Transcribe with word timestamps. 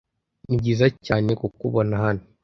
nibyiza 0.47 0.85
cyane 1.05 1.29
kukubona 1.39 1.95
hano 2.03 2.23